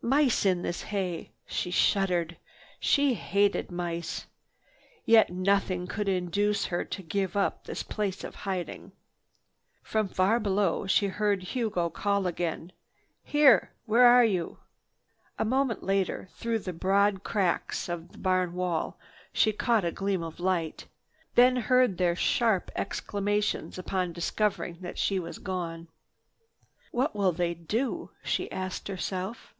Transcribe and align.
"Mice 0.00 0.46
in 0.46 0.62
this 0.62 0.82
hay!" 0.84 1.32
She 1.44 1.72
shuddered. 1.72 2.36
She 2.78 3.14
hated 3.14 3.72
mice; 3.72 4.26
yet 5.04 5.28
nothing 5.28 5.88
could 5.88 6.08
induce 6.08 6.66
her 6.66 6.84
to 6.84 7.02
give 7.02 7.36
up 7.36 7.64
this 7.64 7.82
place 7.82 8.22
of 8.22 8.36
hiding. 8.36 8.92
From 9.82 10.06
far 10.06 10.38
below 10.38 10.86
she 10.86 11.08
heard 11.08 11.42
Hugo 11.42 11.90
call 11.90 12.28
again: 12.28 12.70
"Here! 13.24 13.72
Where 13.86 14.04
are 14.06 14.24
you?" 14.24 14.58
A 15.36 15.44
moment 15.44 15.82
later, 15.82 16.28
through 16.30 16.60
the 16.60 16.72
broad 16.72 17.24
cracks 17.24 17.88
of 17.88 18.12
the 18.12 18.18
barn 18.18 18.54
wall 18.54 19.00
she 19.32 19.52
caught 19.52 19.84
a 19.84 19.90
gleam 19.90 20.22
of 20.22 20.38
light, 20.38 20.86
then 21.34 21.56
heard 21.56 21.98
their 21.98 22.14
sharp 22.14 22.70
exclamations 22.76 23.76
upon 23.78 24.12
discovering 24.12 24.78
that 24.80 24.96
she 24.96 25.18
was 25.18 25.40
gone. 25.40 25.88
"What 26.92 27.16
will 27.16 27.32
they 27.32 27.52
do?" 27.52 28.12
she 28.22 28.50
asked 28.52 28.86
herself. 28.86 29.54